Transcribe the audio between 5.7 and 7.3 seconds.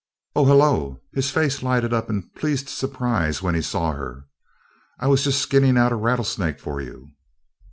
out a rattlesnake for you."